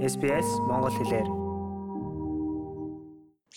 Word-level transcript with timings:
SBS 0.00 0.48
Монгол 0.64 0.96
хэлээр. 0.96 1.28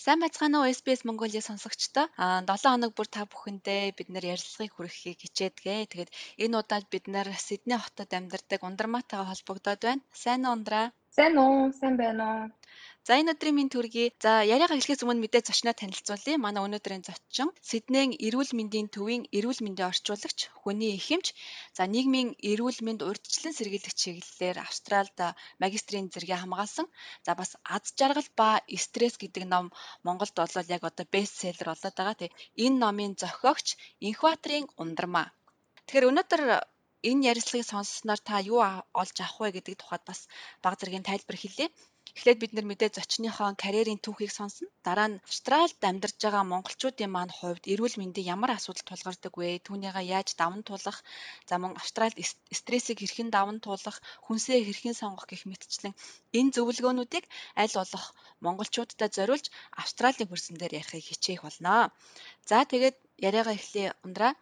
Сайн 0.04 0.20
байцгаана 0.20 0.60
уу 0.60 0.68
SBS 0.76 1.00
Mongolia 1.08 1.40
сонсогчдоо. 1.40 2.06
Аа 2.20 2.44
7 2.44 2.68
хоног 2.68 2.92
бүр 2.92 3.08
та 3.08 3.24
бүхэндээ 3.24 3.96
бид 3.96 4.08
нэр 4.12 4.24
ярилцлагыг 4.36 4.76
хүргэхийг 4.76 5.18
хичээдгээ. 5.24 5.80
Тэгээд 5.88 6.10
энэ 6.44 6.56
удаад 6.60 6.84
бид 6.92 7.04
нэр 7.08 7.32
Сидней 7.46 7.80
хотод 7.80 8.10
амьдардаг 8.12 8.60
Ундрмаатайгаа 8.60 9.30
холбогдоод 9.32 9.80
байна. 9.88 10.04
Сайн 10.12 10.44
уу 10.44 10.52
Ундраа? 10.56 10.86
Сайн 11.16 11.34
уу? 11.38 11.70
Сайн 11.80 11.94
байна 12.02 12.24
уу? 12.32 12.44
За 13.06 13.12
энэ 13.20 13.32
өдрийн 13.34 13.56
минь 13.56 13.72
төргий. 13.74 14.08
За 14.24 14.32
яриагаа 14.54 14.78
эхлэхээс 14.78 15.04
өмнө 15.04 15.22
мэдээ 15.22 15.46
зочноо 15.46 15.74
танилцуулъя. 15.78 16.42
Манай 16.44 16.62
өнөөдрийн 16.66 17.06
зочин 17.06 17.48
Сиднейн 17.68 18.10
эрүүл 18.26 18.50
мэндийн 18.58 18.88
төвийн 18.94 19.22
эрүүл 19.36 19.60
мэндийн 19.62 19.90
орчуулагч, 19.92 20.38
хүний 20.60 20.90
эхэмч, 20.98 21.26
за 21.76 21.82
нийгмийн 21.94 22.34
эрүүл 22.50 22.80
мэнд 22.86 23.00
урьдчилан 23.08 23.54
сэргийлэх 23.54 23.94
чиглэлээр 24.00 24.58
Австральд 24.66 25.18
магистрийн 25.62 26.10
зэрэгээ 26.10 26.38
хамгаалсан. 26.42 26.86
За 27.26 27.32
бас 27.38 27.50
аз 27.74 27.84
жаргал 27.98 28.30
ба 28.38 28.50
стресс 28.84 29.14
гэдэг 29.22 29.44
ном 29.52 29.66
Монголд 30.06 30.34
бол 30.34 30.70
яг 30.76 30.82
одоо 30.82 31.06
бестселлер 31.14 31.68
болоод 31.70 31.94
байгаа. 31.94 32.16
Тэг 32.22 32.30
энэ 32.64 32.80
номын 32.82 33.12
зохиогч 33.22 33.66
Инхватрийн 34.08 34.66
ундрмаа. 34.82 35.30
Тэгэхээр 35.86 36.08
өнөөдөр 36.10 36.42
энэ 37.10 37.26
ярилцлагыг 37.30 37.66
сонссноор 37.68 38.20
та 38.28 38.36
юу 38.52 38.60
олж 39.02 39.16
авах 39.20 39.38
вэ 39.40 39.48
гэдэг 39.56 39.74
тухайд 39.78 40.04
бас 40.08 40.20
баг 40.62 40.74
зэргийн 40.78 41.08
тайлбар 41.08 41.36
хэлье. 41.40 41.66
Эхлээд 42.16 42.38
бид 42.40 42.52
нар 42.54 42.66
мэдээ 42.68 42.90
зочныхоо 42.96 43.48
карьерийн 43.62 44.00
түүхийг 44.04 44.32
сонсно. 44.38 44.68
Дараа 44.86 45.08
нь 45.10 45.20
Австральд 45.28 45.78
амьдарч 45.90 46.16
байгаа 46.22 46.44
монголчуудын 46.52 47.10
маань 47.12 47.36
хувьд 47.38 47.64
эрүүл 47.72 47.96
мэндийн 47.98 48.30
ямар 48.34 48.50
асуудал 48.54 48.86
тулгардаг 48.86 49.34
вэ? 49.36 49.48
Түүнийгээ 49.66 50.10
яаж 50.16 50.28
даван 50.40 50.62
туулах, 50.68 50.98
за 51.48 51.54
мөн 51.58 51.72
Австральд 51.80 52.16
стрессийг 52.58 52.98
хэрхэн 53.00 53.30
даван 53.36 53.58
туулах, 53.64 53.98
хүнсээ 54.26 54.60
хэрхэн 54.64 54.94
сонгох 55.00 55.26
гэх 55.28 55.42
мэтчлэн 55.48 55.94
энэ 56.38 56.52
зөвлөгөөнүүдийг 56.54 57.24
аль 57.62 57.74
болох 57.80 58.04
монголчуудад 58.44 59.12
зориулж 59.16 59.46
Австралийн 59.82 60.28
хөрсөн 60.30 60.56
дээр 60.58 60.78
ярихыг 60.80 61.04
хичээх 61.08 61.40
болно. 61.44 61.74
За 62.48 62.58
тэгээд 62.72 62.96
яриагаа 63.26 63.54
эхлэе 63.58 63.88
ундраа. 64.06 64.32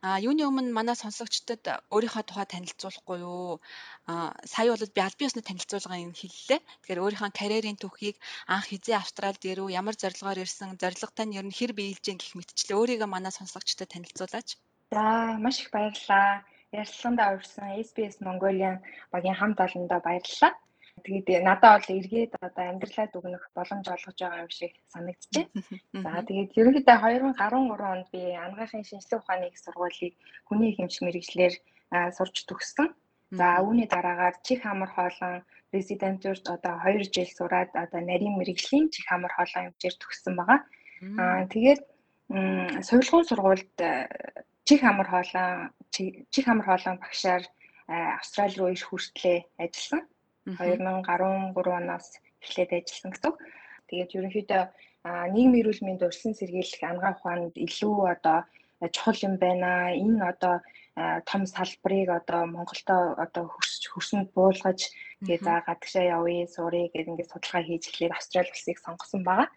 А 0.00 0.16
юуны 0.16 0.48
өмнө 0.48 0.72
манай 0.72 0.96
сонсогчдод 0.96 1.60
өөрийнхөө 1.92 2.24
тухай 2.24 2.46
танилцуулахгүй 2.48 3.18
юу? 3.20 3.60
А 4.08 4.32
сая 4.48 4.72
бол 4.72 4.94
би 4.96 5.00
аль 5.04 5.18
биесны 5.20 5.44
танилцуулгын 5.44 6.16
хэллээ. 6.16 6.60
Тэгэхээр 6.64 7.02
өөрийнхөө 7.04 7.30
карьерийн 7.36 7.76
түүхийг 7.76 8.16
анх 8.48 8.72
хизээ 8.72 8.96
Австралид 8.96 9.44
ирв, 9.44 9.68
ямар 9.68 9.96
зорилгоор 10.00 10.40
ирсэн, 10.40 10.80
зорилготой 10.80 11.26
нь 11.28 11.36
ер 11.36 11.44
нь 11.44 11.52
хэр 11.52 11.76
биелж 11.76 12.00
гин 12.00 12.16
гэх 12.16 12.32
мэтчлээ 12.32 12.80
өөрийгөө 12.80 13.08
манай 13.12 13.32
сонсогчдод 13.36 13.92
танилцуулаач. 13.92 14.48
За 14.96 15.36
маш 15.44 15.56
их 15.60 15.68
баярлалаа. 15.68 16.48
Ярилцлаганд 16.72 17.20
орсон 17.20 17.68
SBS 17.84 18.16
Mongolian 18.24 18.80
багийн 19.12 19.36
хамт 19.36 19.58
олондоо 19.60 20.00
баярлалаа. 20.00 20.52
Тэгээд 21.04 21.44
надад 21.48 21.82
бол 21.82 21.96
эргээд 21.98 22.32
одоо 22.46 22.64
амьдралаа 22.70 23.06
дүгнэх 23.10 23.44
боломж 23.56 23.86
олгож 23.88 24.18
байгаа 24.20 24.44
юм 24.44 24.50
шиг 24.50 24.72
санагдчихэ. 24.92 25.50
За 26.04 26.10
тэгээд 26.28 26.50
ерөнхийдөө 26.60 26.96
2013 27.36 27.92
онд 27.92 28.06
би 28.14 28.22
анагаахын 28.44 28.84
шинжилгээ 28.88 29.20
ухааны 29.20 29.46
их 29.48 29.58
сургуулийг 29.60 30.14
хүний 30.48 30.72
хэмжих 30.76 31.02
мэрэгчлэр 31.04 31.54
сурч 32.16 32.36
төгссөн. 32.48 32.88
За 33.38 33.46
үүний 33.62 33.86
дараагаар 33.86 34.36
чих 34.46 34.62
хамар 34.62 34.90
хоолон 34.94 35.46
резидентурт 35.72 36.44
одоо 36.56 36.74
2 36.82 37.14
жил 37.14 37.30
сураад 37.38 37.70
одоо 37.84 38.00
нарийн 38.02 38.34
мэрэгжлийн 38.38 38.90
чих 38.94 39.06
хамар 39.06 39.32
хоолон 39.34 39.64
хэмжээр 39.70 39.96
төгссөн 39.98 40.34
байгаа. 40.36 40.60
Аа 41.22 41.46
тэгээд 41.52 41.82
сургууль 42.88 43.28
сургуульд 43.30 43.74
чих 44.66 44.80
хамар 44.82 45.08
хоолон 45.10 45.70
чих 46.32 46.44
хамар 46.46 46.66
хоолон 46.66 46.98
багшаар 47.02 47.44
Австрали 47.90 48.54
руу 48.58 48.70
иш 48.70 48.82
хүртлээ 48.86 49.38
ажилласан. 49.58 50.02
2013 50.58 51.78
оноос 51.78 52.06
эхлээд 52.42 52.70
ажилласан 52.78 53.10
гэсэн. 53.12 53.34
Тэгээд 53.88 54.14
ерөнхийдөө 54.18 54.62
нийгмийн 55.34 55.62
эрүүл 55.62 55.82
мэнд 55.84 56.04
урьдчилан 56.06 56.38
сэргийлэх 56.38 56.82
ангаа 56.84 57.12
ухаанд 57.16 57.54
илүү 57.66 57.96
одоо 58.14 58.38
чухал 58.94 59.18
юм 59.28 59.34
байна. 59.36 59.92
Энэ 59.92 60.20
одоо 60.32 60.54
том 61.28 61.42
салбарыг 61.46 62.08
одоо 62.20 62.42
Монголдо 62.54 62.96
одоо 63.24 63.44
хөрсөж 63.52 63.84
хөрсөнд 63.92 64.28
буулгаж 64.36 64.80
тэгээ 65.24 65.44
за 65.46 65.54
гадагшаа 65.66 66.04
явъя, 66.16 66.46
сурыг 66.54 66.92
гэдэг 66.92 67.10
ингээд 67.12 67.32
судалгаа 67.32 67.62
хийж 67.64 67.84
эхлээд 67.88 68.16
Австрали 68.16 68.52
улсыг 68.52 68.78
сонгосон 68.80 69.22
байгаа. 69.24 69.48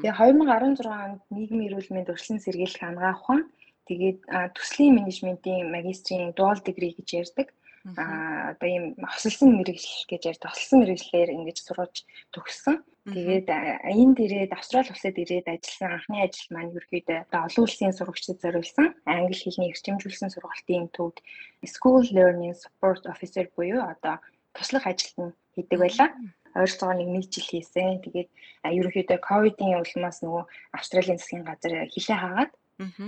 Тэгээ 0.00 0.16
2016 0.16 0.86
онд 1.04 1.20
нийгмийн 1.34 1.68
эрүүл 1.68 1.90
мэнд 1.92 2.10
урьдчилан 2.12 2.44
сэргийлэх 2.44 2.82
ангаа 2.86 3.12
ухаан 3.16 3.42
тэгээд 3.88 4.18
төслийн 4.56 4.96
менежментийн 4.98 5.72
магистрийн 5.74 6.32
dual 6.38 6.58
degree 6.66 6.92
гэж 6.96 7.08
ярьдаг 7.22 7.48
аа 7.94 8.50
одоо 8.52 8.68
ийм 8.68 8.84
хосолсон 8.98 9.50
мэрэгжил 9.62 10.10
гэж 10.10 10.22
ярьдаг 10.32 10.50
хосолсон 10.50 10.78
мэрэгжлэр 10.82 11.30
ингэж 11.36 11.58
сургаж 11.62 11.94
төгссөн. 12.34 12.76
Тэгээд 13.06 13.46
энэ 13.46 14.14
дээрээ 14.18 14.44
Австрали 14.50 14.90
улсад 14.90 15.14
ирээд 15.14 15.46
ажилласан 15.46 15.94
анхны 15.94 16.16
ажил 16.26 16.50
маань 16.50 16.74
ерөөдөө 16.74 17.18
олон 17.46 17.62
улсын 17.62 17.94
сурагчдад 17.94 18.42
зориулсан 18.42 18.86
англи 19.06 19.38
хэлний 19.38 19.70
эрчимжүүлсэн 19.70 20.34
сургалтын 20.34 20.90
төвд 20.90 21.22
School 21.62 22.02
Learning 22.10 22.54
Support 22.58 23.06
Officer 23.06 23.46
буюу 23.54 23.78
одоо 23.86 24.18
туслах 24.50 24.90
ажилтан 24.90 25.38
хийдэг 25.54 25.78
байлаа. 25.78 26.10
ойролцоогоор 26.56 26.98
нэг 26.98 27.08
нэг 27.14 27.24
жил 27.30 27.46
хийсэн. 27.46 28.02
Тэгээд 28.02 28.30
ерөнхийдөө 28.64 29.18
ковидын 29.22 29.78
улмаас 29.78 30.18
нөгөө 30.24 30.42
Австралийн 30.74 31.20
засгийн 31.20 31.46
газар 31.46 31.86
хилээ 31.92 32.18
хаагаад 32.18 32.52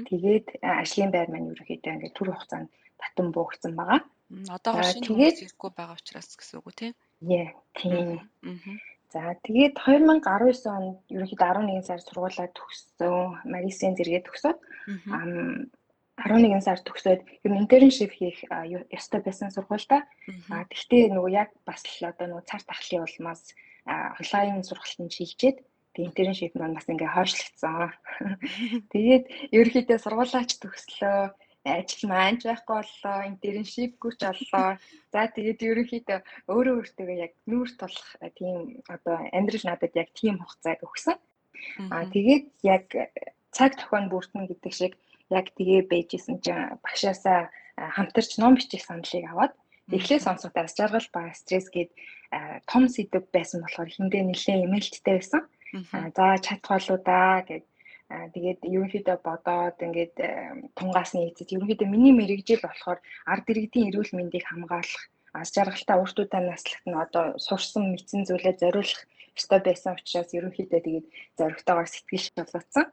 тэгээд 0.09 0.47
ажлын 0.63 1.11
байр 1.13 1.29
маань 1.33 1.51
ерөнхийдөө 1.53 1.93
ингээд 1.97 2.17
түр 2.17 2.29
хугацаанд 2.33 2.69
татан 3.01 3.29
буухсан 3.33 3.73
байгаа. 3.75 4.01
Одоогоор 4.29 4.85
шинэ 4.85 5.09
хүмүүс 5.09 5.39
ирэхгүй 5.41 5.71
байгаа 5.73 5.97
учраас 5.97 6.37
гэсэн 6.37 6.61
үг 6.61 6.67
үү 6.69 6.77
тий? 6.77 6.93
Яа, 7.25 7.51
тийм. 7.73 8.21
За 9.09 9.33
тэгээд 9.41 9.81
2019 9.81 10.69
онд 10.69 11.01
ерөнхийдөө 11.09 11.49
11 11.49 11.89
сар 11.89 12.01
сургуулаа 12.05 12.49
төгссөн, 12.53 13.41
магистрийн 13.49 13.97
зэрэгээ 13.97 14.27
төгсөөд 14.29 14.59
11 15.09 16.61
сар 16.61 16.79
төгсөөд 16.85 17.21
ер 17.25 17.51
нь 17.57 17.61
интерншип 17.65 18.13
хийх 18.13 18.45
ёстой 18.93 19.25
байсан 19.25 19.49
сургуультай. 19.49 20.05
А 20.53 20.69
тэгтээ 20.69 21.09
нөгөө 21.09 21.33
яг 21.33 21.51
бас 21.65 21.81
л 21.89 22.13
одоо 22.13 22.27
нөгөө 22.29 22.45
цар 22.53 22.63
тахлын 22.69 23.09
улмаас 23.09 23.57
онлайн 23.89 24.61
сургалтанд 24.61 25.15
шилжээд 25.17 25.59
тэг 25.97 26.03
интерншип 26.05 26.53
маань 26.59 26.77
бас 26.77 26.85
ингээ 26.85 27.15
хойшлогдсон. 27.17 27.97
Тэгээд 28.93 29.25
ерөнхийдөө 29.57 29.99
сургуулаач 30.05 30.51
төгслөө 30.61 31.33
ажил 31.77 32.09
маанч 32.09 32.41
байхгүй 32.45 32.75
боллоо, 32.81 33.19
интерншипгүй 33.31 34.13
ч 34.17 34.23
боллоо. 34.25 34.69
За 35.13 35.21
тэгээд 35.37 35.61
ерөнхийдөө 35.69 36.19
өөрөө 36.53 36.75
өөртөө 36.79 37.09
яг 37.27 37.33
нүүр 37.51 37.69
тулах 37.81 38.09
тийм 38.39 38.83
одоо 38.89 39.17
амьдрал 39.37 39.65
надад 39.69 39.93
яг 39.95 40.09
тийм 40.17 40.41
хугацааг 40.41 40.81
өгсөн. 40.89 41.17
Аа 41.93 42.05
тэгээд 42.15 42.45
яг 42.63 42.85
цаг 43.57 43.77
тохион 43.77 44.07
бүртэн 44.13 44.47
гэдэг 44.49 44.73
шиг 44.73 44.93
яг 45.31 45.47
тэгээ 45.57 45.83
байжсэн 45.93 46.37
чинь 46.45 46.79
багшаасаа 46.85 47.51
хамтарч 47.97 48.39
ном 48.39 48.55
бичих 48.57 48.83
саналыг 48.85 49.25
аваад 49.29 49.53
эхлээ 49.97 50.21
сонсохдоо 50.21 50.67
жаргал 50.69 51.09
ба 51.15 51.23
стресс 51.35 51.69
гээд 51.73 51.91
том 52.71 52.89
сэдв 52.89 53.25
байсан 53.33 53.61
болохоор 53.65 53.89
хиндэ 53.89 54.21
нэлээ 54.25 54.65
эмээлттэй 54.65 55.15
байсан. 55.17 55.43
За 55.93 56.37
да 57.09 57.45
гэж 57.49 57.65
тэгээд 58.09 58.61
ерөнхийдөө 58.65 59.17
бодоод 59.21 59.79
ингээд 59.87 60.17
тунгаас 60.79 61.13
нь 61.13 61.29
ийцэж 61.29 61.49
ерөнхийдөө 61.53 61.89
миний 61.93 62.15
мэрэгжил 62.17 62.65
болохоор 62.65 62.99
ард 63.33 63.47
иргэдийн 63.53 63.89
эрүүл 63.93 64.13
мэндийг 64.17 64.45
хамгаалах 64.49 65.05
аз 65.37 65.53
жаргалтай 65.53 65.97
өөртөө 66.01 66.27
наслахт 66.41 66.85
нь 66.89 66.97
одоо 67.05 67.25
сурсан 67.37 67.85
мэдсэн 67.93 68.25
зүйлээ 68.25 68.55
зориулах 68.63 69.03
ёстой 69.39 69.61
байсан 69.63 69.93
учраас 69.95 70.31
ерөнхийдөө 70.39 70.81
тэгээд 70.85 71.07
зоригтойгоор 71.39 71.89
сэтгэл 71.91 72.27
шалгацсан. 72.27 72.87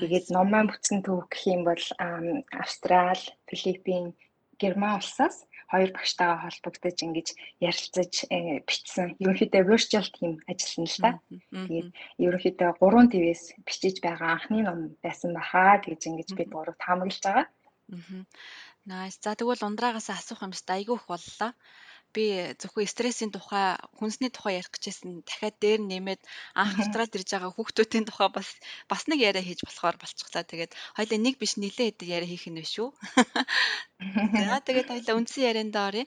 Тэгээд 0.00 0.26
номоо 0.34 0.62
бүтсэн 0.66 0.98
төв 1.06 1.30
гэх 1.30 1.42
юм 1.54 1.62
бол 1.68 1.84
Австрал, 2.62 3.22
Филиппин, 3.48 4.04
Герман 4.60 4.98
улсаас 4.98 5.46
хоёр 5.72 5.90
багштайгаа 5.96 6.38
холбогдож 6.42 6.98
ингэж 7.06 7.28
ярилцаж 7.68 8.12
э, 8.30 8.62
бичсэн. 8.66 9.08
Ерөнхийдөө 9.22 9.62
virtual 9.70 10.06
team 10.16 10.32
ажиллана 10.50 10.88
л 10.90 10.98
та. 11.04 11.10
Тэгээд 11.66 11.88
ерөнхийдөө 12.24 12.70
3 12.78 13.12
твээс 13.12 13.42
бичиж 13.66 13.96
байгаа 14.04 14.30
анхны 14.36 14.60
ном 14.62 14.78
байсан 15.04 15.30
баха 15.36 15.82
гэж 15.86 16.00
ингэж 16.08 16.28
бид 16.38 16.48
гурав 16.54 16.76
таамаглаж 16.78 17.18
байгаа. 17.24 17.46
Nice. 18.86 19.18
За 19.22 19.34
тэгвэл 19.34 19.66
ундраагаас 19.66 20.10
асуух 20.14 20.46
юм 20.46 20.54
шүү 20.54 20.66
дээ. 20.66 20.78
Айгүй 20.78 20.96
их 20.98 21.06
боллоо 21.10 21.50
би 22.16 22.56
зөвхөн 22.60 22.88
стрессийн 22.88 23.30
тухай, 23.36 23.76
хүнсний 24.00 24.32
тухай 24.32 24.56
ярих 24.56 24.72
гэжсэн 24.72 25.20
дахиад 25.28 25.56
дээр 25.60 25.80
нэмээд 25.84 26.20
анх 26.56 26.80
австралид 26.80 27.16
ирж 27.16 27.28
байгаа 27.28 27.52
хүүхдүүдийн 27.52 28.08
тухай 28.08 28.28
бас 28.32 28.48
бас 28.88 29.02
нэг 29.10 29.20
яриа 29.28 29.44
хийж 29.44 29.60
болохоор 29.68 29.96
болчихлоо. 30.00 30.44
Тэгээд 30.48 30.72
хоёлаа 30.96 31.18
нэг 31.20 31.34
биш 31.36 31.52
нилээ 31.60 31.92
хэдэн 31.92 32.08
яриа 32.16 32.30
хийх 32.32 32.48
нь 32.48 32.56
биш 32.56 32.74
үү? 32.80 32.90
За 34.48 34.60
тэгээд 34.64 34.88
хоёлаа 34.92 35.16
үндсэн 35.20 35.42
ярианда 35.50 35.80
оръё. 35.88 36.04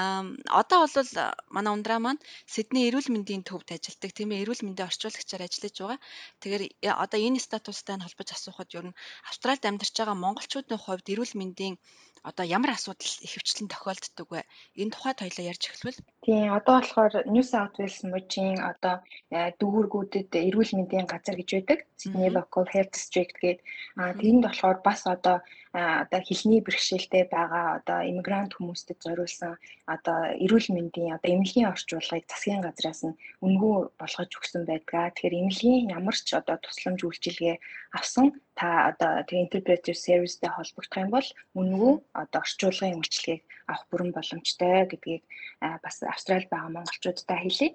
Аа 0.00 0.24
одоо 0.60 0.78
бол 0.88 1.12
манай 1.56 1.72
ундраа 1.76 2.00
маань 2.00 2.24
Сидней 2.52 2.88
эрүүл 2.88 3.12
мэндийн 3.12 3.44
төвд 3.44 3.68
ажилладаг. 3.76 4.10
Тийм 4.16 4.32
ээ 4.32 4.42
эрүүл 4.44 4.64
мэндийн 4.64 4.88
орчуулагчаар 4.88 5.44
ажиллаж 5.44 5.74
байгаа. 5.76 5.98
Тэгэхээр 6.40 6.62
э, 6.86 6.88
одоо 7.04 7.18
энэ 7.20 7.44
статустай 7.46 7.96
нь 7.96 8.04
холбож 8.04 8.28
асуухад 8.32 8.70
ер 8.78 8.86
нь 8.88 8.98
Австралид 9.28 9.68
амьдарч 9.68 9.94
байгаа 9.96 10.16
монголчуудын 10.16 10.80
хувьд 10.80 11.06
эрүүл 11.12 11.34
мэндийн 11.40 11.76
одоо 12.22 12.44
ямар 12.46 12.70
асуудал 12.74 13.12
ихэвчлэн 13.26 13.68
тохиолддог 13.70 14.28
вэ? 14.30 14.42
Энэ 14.80 14.94
тухайд 14.94 15.18
хоёлаа 15.20 15.44
ярьж 15.52 15.62
эхлэвэл. 15.66 16.00
Тийм, 16.22 16.54
одоо 16.54 16.74
болохоор 16.78 17.12
New 17.34 17.42
South 17.42 17.74
Wales 17.78 17.98
мужийн 18.06 18.62
одоо 18.62 18.94
э, 19.34 19.50
дүүргүүдэд 19.58 20.30
эрүүл 20.30 20.72
мэндийн 20.78 21.06
газар 21.10 21.34
гэж 21.38 21.50
байдаг. 21.58 21.78
Sydney 21.98 22.30
Local 22.30 22.66
Health 22.72 22.94
District 22.94 23.34
гэдэг. 23.42 23.58
А 23.98 24.14
тэнд 24.14 24.42
болохоор 24.46 24.78
бас 24.86 25.00
одоо 25.06 25.42
одоо 25.72 26.20
хилний 26.20 26.60
бэрхшээлтэй 26.60 27.24
байгаа 27.32 27.80
одоо 27.80 27.98
иммигрант 28.04 28.52
хүмүүстэд 28.54 28.98
зориулсан 29.00 29.56
одоо 29.94 30.18
эрүүл 30.44 30.68
мэндийн 30.76 31.16
одоо 31.16 31.28
эмнэлгийн 31.32 31.72
орчуулгыг 31.72 32.28
засгийн 32.28 32.60
газраас 32.60 33.00
нь 33.08 33.18
үнгүй 33.40 33.88
болгож 34.00 34.30
өгсөн 34.36 34.62
байдаг. 34.68 35.16
Тэгэхээр 35.16 35.38
эмнэлгийн 35.40 35.92
ямар 35.98 36.16
ч 36.26 36.28
одоо 36.36 36.56
тусламж 36.60 37.00
үйлчилгээ 37.08 37.56
авсан 37.96 38.26
та 38.58 38.92
одоо 38.92 39.24
тэр 39.24 39.48
interpretive 39.48 39.96
serviceтэй 39.96 40.50
холбогдох 40.52 41.02
юм 41.04 41.10
бол 41.16 41.28
үнгүй 41.60 41.92
одоо 42.22 42.40
орчуулгын 42.44 43.00
үйлчилгээг 43.00 43.40
авах 43.72 43.88
бүрэн 43.90 44.12
боломжтой 44.12 44.84
гэдгийг 44.92 45.22
бас 45.84 45.96
Австралид 46.04 46.48
байгаа 46.52 46.70
монголчуудтай 46.76 47.38
хэлье. 47.40 47.68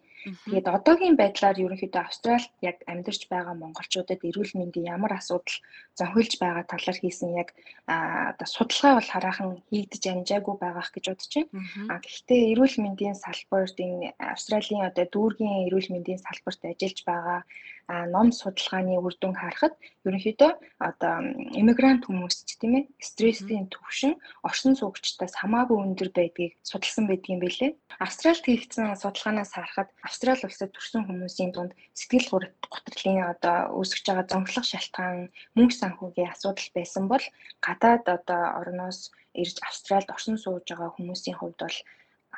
Тэгээд 0.46 0.68
одоогийн 0.70 1.18
байдлаар 1.18 1.58
ерөнхийдөө 1.58 2.04
Австралид 2.06 2.54
яг 2.62 2.78
амьдарч 2.86 3.22
байгаа 3.34 3.56
монголчуудад 3.58 4.22
эрүүл 4.22 4.54
мэндийн 4.60 4.94
ямар 4.96 5.14
асуудал 5.18 5.58
зохиолж 6.00 6.34
байгаа 6.38 6.64
талаар 6.70 6.98
хийсэн 7.02 7.32
яг 7.42 7.50
одоо 7.90 8.48
судалгаа 8.48 8.94
бол 8.98 9.10
хараахан 9.14 9.50
хийгдэж 9.72 10.04
амжаагүй 10.14 10.56
байгаах 10.62 10.90
гэж 10.94 11.06
бодож 11.10 11.34
байна. 11.34 11.52
А 11.92 11.96
гэхдээ 12.04 12.42
эрүүл 12.54 12.76
мэндийн 12.84 13.16
салбарт 13.18 13.78
энэ 13.82 14.14
Австралийн 14.34 14.88
одоо 14.90 15.06
дүүргийн 15.10 15.66
эрүүл 15.68 15.90
мэндийн 15.94 16.22
салбарт 16.22 16.62
ажиллаж 16.70 17.00
байгаа 17.10 17.40
ном 17.88 18.36
судалгааны 18.36 19.00
үр 19.00 19.16
дүн 19.16 19.36
харахад 19.39 19.74
ерөнхийдөө 20.04 20.51
одоо 20.89 21.16
иммигрант 21.60 22.04
хүмүүст 22.04 22.60
тийм 22.60 22.74
ээ 22.80 22.84
стрессийн 23.00 23.72
түвшин 23.72 24.19
оршин 24.44 24.75
суугчдаас 24.75 25.34
хамаагүй 25.39 25.78
өндөр 25.86 26.10
байдгийг 26.12 26.60
судалсан 26.68 27.07
байдгийн 27.07 27.39
билээ. 27.39 27.72
Австралид 28.04 28.44
хийгдсэн 28.44 28.92
судалгаанаас 29.00 29.51
харахад 29.56 29.89
Австрали 30.04 30.44
улсад 30.44 30.72
төрсэн 30.75 31.07
хүмүүсийн 31.07 31.51
дунд 31.56 31.72
сэтгэл 31.95 32.51
гутралын 32.74 33.31
одоо 33.34 33.57
үүсгэж 33.80 34.06
байгаа 34.07 34.28
зовлох 34.28 34.66
шалтгаан 34.68 35.31
мөнгө 35.56 35.75
санхүүгийн 35.80 36.31
асуудал 36.36 36.69
байсан 36.75 37.04
бол 37.07 37.25
гадаад 37.66 38.04
одоо 38.18 38.42
орноос 38.60 39.00
ирж 39.42 39.56
Австралид 39.69 40.12
оршин 40.16 40.36
сууж 40.44 40.66
байгаа 40.68 40.92
хүмүүсийн 40.95 41.39
хувьд 41.39 41.60
бол 41.63 41.78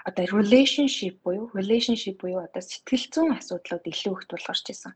одоо 0.08 0.26
relationship 0.40 1.16
буюу 1.24 1.50
relationship 1.54 2.18
буюу 2.22 2.44
одоо 2.48 2.62
сэтгэл 2.62 3.06
зүйн 3.14 3.32
асуудлууд 3.40 3.86
илүү 3.92 4.14
их 4.16 4.24
тулгарч 4.30 4.64
байсан. 4.70 4.94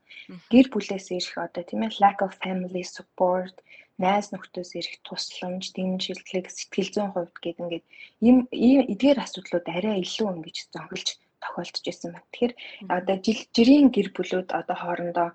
Гэр 0.52 0.66
бүлээс 0.72 1.06
ирэх 1.12 1.36
одоо 1.38 1.62
тийм 1.64 1.82
ээ 1.84 2.00
lack 2.02 2.18
of 2.24 2.32
family 2.44 2.84
support, 2.84 3.56
найз 4.00 4.32
нөхдөөс 4.32 4.70
ирэх 4.78 4.94
тусламж, 5.06 5.70
дэмжлэг, 5.76 6.48
сэтгэл 6.50 6.90
зүйн 6.94 7.10
хувьд 7.12 7.36
гээд 7.42 7.62
ингээд 7.62 7.86
ийм 8.26 8.36
эдгээр 8.52 9.18
асуудлууд 9.22 9.66
арай 9.70 10.02
илүү 10.02 10.28
ингэж 10.34 10.56
зохилж 10.74 11.08
тохиолдож 11.44 11.84
байсан 11.84 12.10
байна. 12.12 12.26
Тэгэхээр 12.32 12.54
одоо 12.96 13.16
жил 13.24 13.40
жирийн 13.54 13.88
гэр 13.94 14.08
бүлүүд 14.16 14.48
одоо 14.50 14.76
хоорондоо 14.80 15.28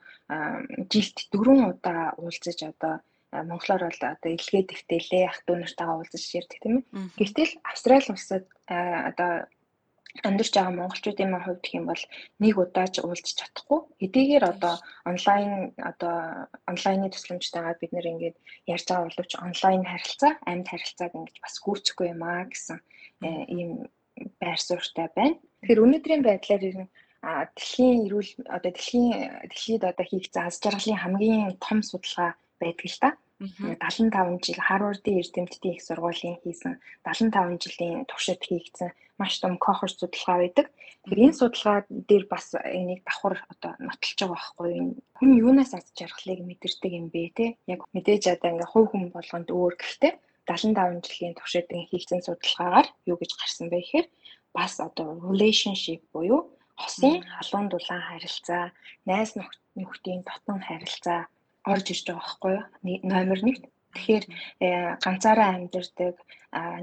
жилд 0.91 1.17
дөрвөн 1.31 1.61
удаа 1.71 2.01
уулзаж 2.17 2.59
одоо 2.65 2.93
монголоор 3.31 3.83
бол 3.87 4.03
одоо 4.13 4.31
илгээ 4.33 4.63
дэвтэлээ 4.67 5.25
ах 5.29 5.39
дүү 5.45 5.55
нартайгаа 5.61 5.97
уулзаж 6.01 6.23
ширдэг 6.25 6.59
тийм 6.59 6.75
ээ. 6.81 6.85
Гэвтэл 7.19 7.53
Австрали 7.63 8.09
улсад 8.09 8.45
одоо 8.67 9.45
амьдарч 10.27 10.53
байгаа 10.55 10.73
монголчуудын 10.75 11.29
маань 11.31 11.45
хувьд 11.45 11.65
юм 11.77 11.85
бол 11.89 12.03
нэг 12.43 12.55
удаа 12.57 12.87
ч 12.93 12.95
уулзч 12.99 13.27
чадахгүй. 13.39 13.79
Эдгээр 14.05 14.43
одоо 14.53 14.75
онлайн 15.11 15.49
одоо 15.91 16.15
онлайны 16.71 17.07
тусламжтайгаар 17.13 17.77
бид 17.79 17.91
нэр 17.93 18.09
ингээд 18.11 18.37
ярьж 18.73 18.85
байгаа 18.89 19.07
боловч 19.07 19.31
онлайн 19.47 19.83
харилцаа, 19.85 20.33
амьд 20.49 20.67
харилцааг 20.69 21.13
ингэж 21.15 21.35
бас 21.43 21.55
гүйцэхгүй 21.63 22.07
юм 22.13 22.21
аа 22.25 22.43
гэсэн 22.49 22.77
э, 23.25 23.29
ийм 23.53 23.69
байр 24.41 24.59
суурьтай 24.59 25.07
байна. 25.15 25.37
Тэгэхээр 25.61 25.83
өнөөдрийн 25.85 26.23
байдлаар 26.25 26.63
ер 26.69 26.77
нь 26.83 26.91
дэлхийн 27.55 27.97
эрүүл 28.07 28.31
одоо 28.55 28.71
дэлхийн 28.71 29.07
дэлхийд 29.51 29.83
одоо 29.91 30.05
хийгдсэн 30.07 30.47
аз 30.47 30.55
жаргалын 30.63 31.01
хамгийн 31.03 31.59
том 31.65 31.79
судалгаа 31.83 32.31
байдаг 32.61 32.87
л 32.87 32.99
да. 33.03 33.09
75 33.39 34.43
жил 34.45 34.59
Харвардын 34.59 35.19
эрдэмтдийн 35.21 35.75
их 35.75 35.83
сургуулийн 35.87 36.37
хийсэн 36.43 36.73
75 37.07 37.63
жилийн 37.63 38.03
туршид 38.05 38.43
хийгдсэн 38.43 38.91
маш 39.19 39.39
том 39.39 39.55
кохор 39.57 39.91
судалгаа 39.91 40.37
байдаг. 40.43 40.67
Тэгэхээр 41.03 41.23
энэ 41.23 41.39
судалгаа 41.39 41.77
дээр 41.87 42.25
бас 42.27 42.45
энийг 42.79 43.01
давхар 43.07 43.35
одоо 43.47 43.71
нотолж 43.79 44.19
байгаа 44.19 44.35
байхгүй 44.35 44.67
юу? 44.79 44.91
Хүн 45.17 45.29
юунаас 45.39 45.71
аз 45.71 45.87
жаргалыг 45.95 46.39
мэдэрдэг 46.43 46.91
юм 46.99 47.07
бэ 47.15 47.23
те? 47.37 47.45
Яг 47.73 47.79
мэдээж 47.95 48.23
одоо 48.35 48.49
ингээ 48.51 48.71
хувь 48.71 48.89
хүн 48.91 49.07
болгонд 49.15 49.49
өөр 49.55 49.75
гэхдээ 49.79 50.13
75 50.43 51.07
жилийн 51.07 51.35
туршид 51.39 51.67
хийгдсэн 51.71 52.21
судалгаагаар 52.27 52.87
юу 53.07 53.17
гэж 53.19 53.31
гарсан 53.39 53.67
бэ 53.71 53.79
гэхээр 53.79 54.07
бас 54.51 54.73
одоо 54.83 55.07
relationship 55.29 56.01
буюу 56.11 56.41
хосын 56.79 57.23
халуун 57.23 57.67
дулаан 57.69 58.03
харилцаа, 58.09 58.63
найз 59.07 59.29
нөхдийн 59.79 60.21
дотн 60.27 60.59
харилцаа 60.67 61.21
орж 61.65 61.85
ирж 61.91 62.05
байгаа 62.07 62.23
байхгүй 62.23 62.53
юу? 62.55 62.99
Номер 63.03 63.39
1. 63.43 63.67
Тэгэхээр 63.89 64.25
э, 64.61 64.67
ганцаараа 65.01 65.49
амьдардаг 65.57 66.15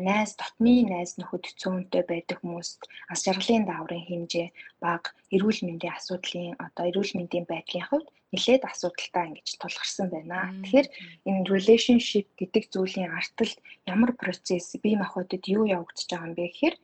найз 0.09 0.35
дотны 0.35 0.75
найз 0.91 1.15
нөхөд 1.19 1.55
цөөнтэй 1.61 2.03
байдаг 2.07 2.39
хүмүүст 2.43 2.81
ас 3.13 3.23
жаргалын 3.27 3.65
дааврын 3.67 4.07
хэмжээ 4.07 4.49
бага 4.83 5.15
эрүүл 5.35 5.61
мэндийн 5.67 5.95
асуудлын 5.95 6.59
одоо 6.67 6.85
эрүүл 6.91 7.13
мэндийн 7.15 7.47
байдлын 7.47 7.87
хувьд 7.87 8.09
нэлээд 8.35 8.63
асуудалтай 8.67 9.25
ингэж 9.27 9.49
тулгарсан 9.63 10.07
байна. 10.11 10.51
Тэгэхээр 10.63 10.89
энэ 11.31 11.47
relationship 11.55 12.27
гэдэг 12.39 12.65
зүйлийн 12.75 13.15
арталт 13.15 13.59
ямар 13.87 14.13
процесс 14.23 14.75
бие 14.83 14.99
махбодод 14.99 15.45
юу 15.47 15.65
явагдаж 15.77 16.07
байгаа 16.11 16.27
юм 16.27 16.35
бэ 16.35 16.45
гэхээр 16.51 16.77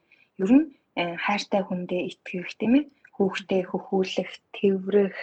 ер 0.43 0.51
нь 0.59 0.67
э, 1.01 1.19
хайртай 1.25 1.63
хүндээ 1.67 2.03
итгэх 2.11 2.51
тийм 2.59 2.73
ээ 2.79 2.85
хүүхдээ 3.15 3.63
хөхүүлэх, 3.71 4.31
тэврэх, 4.57 5.17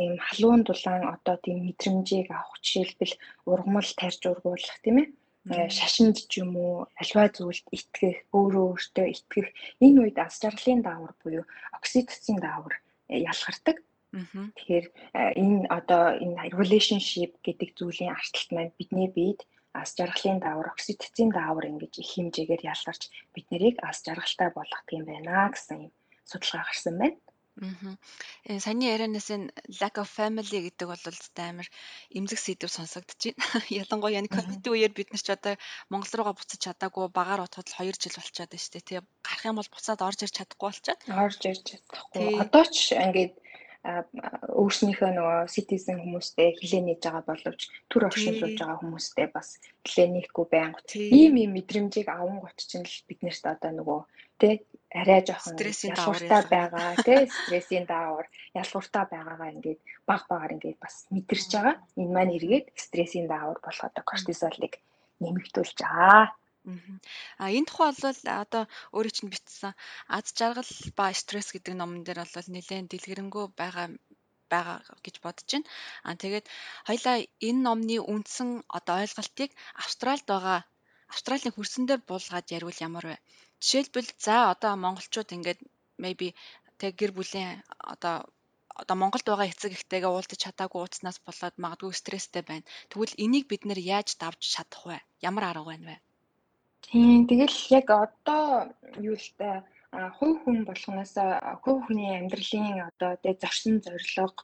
ийм 0.00 0.16
халуун 0.26 0.62
дулаан 0.64 1.04
одоо 1.14 1.36
тийм 1.44 1.58
мэдрэмжийг 1.68 2.28
авах 2.32 2.56
жишээлбэл 2.64 3.14
ургамал 3.50 3.90
тарж 4.00 4.20
ургуулах 4.30 4.76
тийм 4.84 4.96
ээ 5.02 5.08
э, 5.52 5.68
шашинд 5.68 6.16
ч 6.30 6.32
юм 6.42 6.56
уу 6.56 6.76
альва 7.00 7.28
зүйлд 7.36 7.66
итгэх 7.76 8.16
өөрөө 8.32 8.64
өөртөө 8.72 9.06
итгэх 9.14 9.48
энэ 9.84 9.98
үед 10.02 10.16
ас 10.24 10.40
жаргалын 10.42 10.80
даавар 10.86 11.12
буюу 11.20 11.44
окситоцин 11.76 12.38
даавар 12.40 12.74
э, 13.12 13.20
ялгардаг. 13.30 13.76
Тэгэхээр 14.56 14.86
э, 14.88 15.20
энэ 15.42 15.68
одоо 15.78 16.04
энэ 16.24 16.52
relationship 16.60 17.32
гэдэг 17.46 17.70
зүйлийн 17.76 18.12
арталт 18.16 18.50
маань 18.52 18.76
бидний 18.78 19.08
биед 19.16 19.40
ас 19.80 19.90
жаргалын 19.98 20.40
даавар 20.40 20.68
окситоцин 20.72 21.28
даавар 21.36 21.64
ингэж 21.68 21.92
их 22.00 22.10
хэмжээгээр 22.12 22.62
ялгарч 22.72 23.02
бид 23.34 23.46
нарыг 23.52 23.76
ас 23.88 23.98
жаргалтай 24.04 24.48
болгох 24.56 24.84
юм 24.96 25.04
байна 25.08 25.52
гэсэн 25.52 25.76
юм 25.84 25.92
судалгаа 26.30 26.64
гарсан 26.68 26.96
байна. 27.00 27.16
Мгм. 27.60 27.98
Э, 28.48 28.60
саяны 28.64 28.88
ярианаас 28.88 29.28
энэ 29.28 29.52
lack 29.80 30.00
of 30.00 30.08
family 30.08 30.58
гэдэг 30.64 30.88
бол 30.88 31.04
зөте 31.04 31.42
амар 31.44 31.68
эмзэг 32.16 32.40
сэдв 32.40 32.72
сонсогдож 32.72 33.20
байна. 33.28 33.44
Ялангуяа 33.82 34.20
энэ 34.24 34.32
ковид 34.32 34.64
үеэр 34.64 34.92
бид 34.96 35.12
нар 35.12 35.20
ч 35.20 35.28
одоо 35.36 35.54
Монгол 35.92 36.16
руугаа 36.16 36.32
буцаж 36.32 36.60
чадаагүй 36.64 37.12
багаар 37.12 37.44
утгад 37.44 37.68
л 37.68 37.76
2 37.76 37.92
жил 38.00 38.16
болчиход 38.16 38.50
байна 38.56 38.64
шүү 38.64 38.72
дээ. 38.72 38.88
Тэгээ 38.88 39.04
гарах 39.20 39.44
юм 39.44 39.56
бол 39.60 39.68
буцаад 39.68 40.00
орж 40.00 40.18
ирж 40.24 40.34
чадахгүй 40.36 40.64
болчиход. 40.64 41.00
Орж 41.12 41.40
ирж 41.44 41.62
чадахгүй. 41.68 42.40
Одоо 42.40 42.64
ч 42.72 42.96
ингээд 42.96 43.32
өөрснийхөө 43.82 45.10
нөгөө 45.10 45.50
citizen 45.50 45.98
хүмүүстэй 45.98 46.54
хилээ 46.54 46.82
нээж 46.86 47.02
байгаа 47.02 47.24
боловч 47.26 47.60
төр 47.90 48.06
оршинлуулж 48.06 48.58
байгаа 48.62 48.78
хүмүүстэй 48.78 49.26
бас 49.34 49.58
хилээ 49.82 50.08
нээхгүй 50.14 50.46
байнга. 50.54 50.86
Ийм 50.94 51.34
ийм 51.42 51.50
мэдрэмжийг 51.58 52.06
аван 52.06 52.38
гот 52.38 52.58
чинь 52.62 52.86
л 52.86 53.06
биднэрт 53.10 53.42
одоо 53.42 53.70
нөгөө 53.74 54.00
тий 54.38 54.54
арай 54.94 55.20
жоохон 55.26 55.58
ялгууртай 55.58 56.42
байгаа 56.46 56.94
тий 57.02 57.20
стрессийн 57.26 57.86
даавар 57.90 58.26
ялгууртай 58.54 59.04
байгаагаа 59.10 59.50
ингээд 59.54 59.80
баг 60.06 60.22
багаар 60.30 60.54
ингээд 60.54 60.78
бас 60.78 60.94
мэдэрч 61.10 61.50
байгаа. 61.50 61.76
Энэ 61.98 62.14
маань 62.14 62.34
эргээд 62.38 62.66
стрессийн 62.78 63.26
даавар 63.26 63.58
болоход 63.66 63.94
кортизолыг 64.06 64.78
нэмэгдүүлж 65.22 65.78
байгаа. 66.64 66.98
А 67.42 67.44
энэ 67.56 67.68
тухай 67.68 67.90
бол 67.90 68.20
одоо 68.42 68.64
өөрөө 68.94 69.12
чинь 69.16 69.32
бичсэн 69.32 69.72
аз 70.16 70.26
жаргал 70.38 70.72
ба 70.98 71.04
стресс 71.20 71.48
гэдэг 71.52 71.74
номон 71.76 72.00
дээр 72.04 72.20
бол 72.34 72.48
нэлээд 72.54 72.90
дэлгэрэнгүй 72.90 73.44
байгаа 73.60 73.86
байгаа 74.52 74.78
гэж 75.04 75.14
бодож 75.24 75.48
байна. 75.52 75.68
А 76.06 76.10
тэгээд 76.22 76.46
хоёлаа 76.88 77.16
энэ 77.48 77.60
номны 77.66 77.96
үндсэн 78.12 78.48
одоо 78.78 78.94
ойлголтыг 79.02 79.50
Австральд 79.82 80.24
байгаа 80.32 80.60
Австралийн 81.12 81.54
хөрсөн 81.54 81.84
дээр 81.86 82.02
буулгаад 82.08 82.46
яривал 82.56 82.78
ямар 82.88 83.04
вэ? 83.10 83.16
Жишээлбэл 83.62 84.10
за 84.24 84.36
одоо 84.52 84.72
монголчууд 84.84 85.28
ингээд 85.36 85.60
maybe 86.04 86.26
тэг 86.80 86.92
гэр 87.00 87.12
бүлийн 87.16 87.50
одоо 87.92 88.16
одоо 88.80 88.96
Монголд 89.02 89.26
байгаа 89.28 89.50
эцэг 89.52 89.72
эхтэйгээ 89.76 90.10
уулзах 90.12 90.40
чадаагүй 90.44 90.80
ууцнаас 90.80 91.18
болоод 91.26 91.56
магадгүй 91.62 91.92
стресстэй 92.00 92.42
байна. 92.46 92.68
Тэгвэл 92.90 93.20
энийг 93.24 93.44
бид 93.48 93.62
нэр 93.68 93.80
яаж 93.96 94.08
давж 94.22 94.40
чадах 94.54 94.82
вэ? 94.88 94.96
Ямар 95.28 95.44
арга 95.50 95.68
байна 95.70 95.86
вэ? 95.90 95.96
Тийм 96.86 97.26
тэгэл 97.30 97.58
яг 97.80 97.88
одоо 98.04 98.46
юу 99.10 99.16
л 99.16 99.30
та 99.38 99.50
хувь 100.16 100.38
хүн 100.42 100.58
болгоноос 100.68 101.14
хувь 101.62 101.82
хүний 101.84 102.12
амьдралын 102.18 102.88
одоо 102.90 103.12
тэг 103.24 103.36
зорсон 103.42 103.74
зорилго 103.84 104.42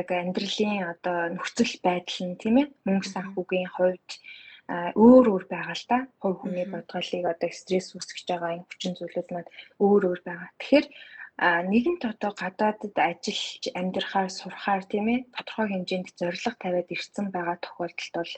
яг 0.00 0.08
амьдралын 0.12 0.78
одоо 0.92 1.18
нөхцөл 1.36 1.74
байдал 1.86 2.20
нь 2.28 2.40
тийм 2.40 2.54
ээ 2.60 2.66
мөнгө 2.86 3.08
санхүүгийн 3.12 3.70
хувьд 3.76 4.10
өөр 5.04 5.26
өөр 5.32 5.44
байгаа 5.52 5.76
л 5.80 5.86
да. 5.90 5.98
Хувь 6.20 6.38
хүний 6.40 6.66
бодголыг 6.72 7.24
одоо 7.32 7.50
стресс 7.52 7.88
үүсгэж 7.92 8.26
байгаа 8.30 8.50
энэ 8.56 8.66
хүчин 8.68 8.94
зүйлүүд 8.96 9.28
маань 9.32 9.52
өөр 9.84 10.02
өөр 10.08 10.20
байгаа. 10.28 10.50
Тэгэхээр 10.58 10.86
нэгэнт 11.72 12.02
одоо 12.12 12.32
гадаадд 12.42 12.96
ажиллаж 13.10 13.64
амьдрахаар 13.80 14.30
сурахаар 14.32 14.84
тийм 14.88 15.06
ээ 15.14 15.20
тодорхой 15.34 15.66
хэмжээнд 15.68 16.08
зорилго 16.20 16.52
тавиад 16.62 16.88
ирсэн 16.94 17.26
байгаа 17.34 17.56
тохиолдолд 17.60 18.12
бол 18.16 18.32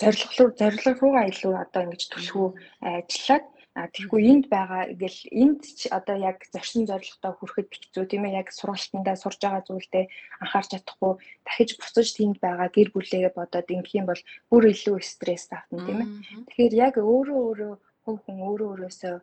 зорилго 0.00 0.32
руу 0.38 0.50
зорилго 0.60 0.90
руугаа 1.00 1.24
илүү 1.32 1.54
одоо 1.64 1.82
ингэж 1.86 2.02
түлхүү 2.12 2.48
ажиллаад 2.90 3.46
Тэгэхгүй 3.76 4.22
энд 4.32 4.44
байгаа 4.48 4.88
ингээл 4.88 5.20
энд 5.36 5.60
ч 5.60 5.92
одоо 5.92 6.16
яг 6.16 6.40
зорьсон 6.48 6.88
зорилготой 6.88 7.32
хүрэхэд 7.36 7.68
хэцүү 7.76 8.04
тийм 8.08 8.24
ээ 8.24 8.40
яг 8.40 8.48
сургалтандаа 8.56 9.16
сурж 9.20 9.36
байгаа 9.44 9.68
зүйлдээ 9.68 10.04
анхаарч 10.40 10.68
чадахгүй 10.72 11.12
дахиж 11.44 11.70
буцаж 11.76 12.08
тэнд 12.16 12.40
байгаа 12.40 12.68
гэр 12.72 12.88
бүлээгээ 12.96 13.36
бодоод 13.36 13.68
ингэх 13.68 13.92
юм 14.00 14.06
бол 14.08 14.22
бүр 14.48 14.72
илүү 14.72 14.96
стресс 15.04 15.52
автна 15.52 15.84
тийм 15.84 15.98
ээ. 16.00 16.08
Тэгэхээр 16.48 16.74
яг 16.88 16.94
өөрөө 16.96 17.40
өөрөө 17.44 17.72
хувь 18.08 18.20
хүн 18.24 18.38
өөрөө 18.48 18.68
өөрөөсөө 18.72 19.16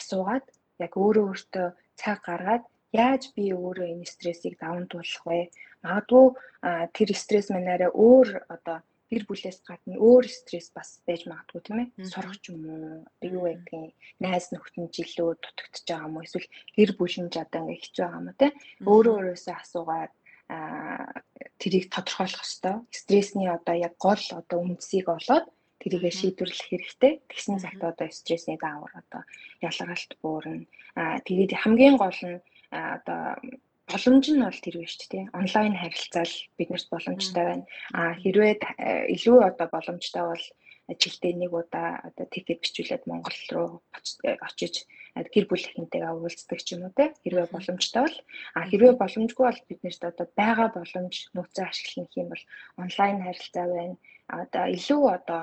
асуугаад 0.00 0.46
яг 0.80 0.92
өөрөө 0.96 1.24
өөртөө 1.28 1.68
цаг 2.00 2.18
гаргаад 2.24 2.64
яаж 2.96 3.22
би 3.36 3.52
өөрөө 3.52 3.86
энэ 3.92 4.08
стрессийг 4.08 4.56
даван 4.56 4.88
туулах 4.88 5.24
вэ? 5.28 5.52
Магадгүй 5.84 6.26
тэр 6.96 7.08
стресс 7.12 7.52
манаараа 7.52 7.92
өөр 7.92 8.48
одоо 8.48 8.80
гэр 9.10 9.24
бүлээс 9.24 9.58
гадна 9.64 9.96
өөр 9.96 10.24
стресс 10.28 10.68
бас 10.76 11.00
байж 11.08 11.24
магадгүй 11.24 11.60
тийм 11.64 11.78
ээ. 11.82 11.88
Сурах 12.12 12.36
ч 12.40 12.52
юм 12.52 12.62
уу, 12.68 13.08
юу 13.24 13.44
гэдгийг 13.48 13.96
найз 14.20 14.52
нөхдөнд 14.52 14.92
жилөө 14.92 15.40
дутагдж 15.40 15.84
байгаа 15.88 16.08
юм 16.08 16.16
уу? 16.20 16.26
Эсвэл 16.28 16.48
гэр 16.76 16.90
бүлийн 16.96 17.28
одоо 17.32 17.60
ингээ 17.64 17.80
хэцүү 17.82 18.04
байгаа 18.04 18.20
юм 18.20 18.28
уу 18.28 18.40
те. 18.40 18.48
Өөрөө 18.84 19.14
өөрөөсөө 19.16 19.54
асуугаад 19.56 20.12
аа 20.48 21.24
тэрийг 21.60 21.88
тодорхойлох 21.92 22.44
ёстой. 22.44 22.76
Стрессний 22.92 23.48
одоо 23.48 23.76
яг 23.76 23.94
гол 24.00 24.24
одоо 24.40 24.58
үндсийг 24.64 25.08
олоод 25.08 25.46
тэрийгэ 25.80 26.10
шийдвэрлэх 26.10 26.68
хэрэгтэй. 26.68 27.12
Тэгсэн 27.28 27.58
цагт 27.62 27.82
одоо 27.84 28.08
стрессний 28.10 28.58
даавар 28.58 28.92
одоо 29.02 29.22
ялгаралт 29.62 30.12
буурна. 30.22 30.64
Аа 30.96 31.18
тэгээд 31.26 31.52
хамгийн 31.54 31.96
гол 31.96 32.18
нь 32.24 32.40
одоо 32.70 33.36
боломж 33.90 34.26
нь 34.30 34.44
бол 34.44 34.60
тэр 34.64 34.76
биш 34.80 34.94
тий. 35.00 35.24
Онлайн 35.32 35.74
харилцаал 35.76 36.34
биднэрт 36.58 36.88
боломжтой 36.92 37.44
байна. 37.48 37.64
А 37.92 38.14
хэрвээ 38.20 38.54
э, 38.60 39.08
илүү 39.14 39.38
одоо 39.48 39.66
боломжтой 39.72 40.24
бол 40.28 40.44
жилдээ 40.88 41.32
нэг 41.36 41.52
удаа 41.52 42.00
одоо 42.08 42.26
тикет 42.32 42.64
бичүүлээд 42.64 43.04
Монгол 43.08 43.40
руу 43.52 43.70
э, 44.24 44.36
очиж 44.40 44.88
гэр 45.12 45.44
бүлийнхэнтэйгээ 45.48 46.12
уулздаг 46.16 46.60
ч 46.64 46.76
юм 46.76 46.88
уу 46.88 46.96
те 46.96 47.12
хэрвээ 47.24 47.48
боломжтой 47.52 48.02
бол 48.08 48.18
а 48.56 48.60
хэрвээ 48.68 48.94
боломжгүй 48.96 49.44
бол 49.48 49.60
биднэрт 49.68 50.02
одоо 50.04 50.26
байгаа 50.40 50.68
боломж 50.72 51.14
нөөцөө 51.36 51.64
ашиглах 51.68 52.12
юм 52.16 52.28
бол 52.32 52.44
онлайн 52.80 53.18
харилцаа 53.24 53.66
байна. 53.68 53.96
Одоо 54.28 54.64
илүү 54.76 55.02
одоо 55.16 55.42